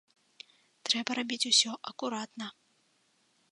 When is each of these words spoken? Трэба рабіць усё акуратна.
Трэба 0.87 1.17
рабіць 1.19 1.47
усё 1.51 1.71
акуратна. 1.93 2.47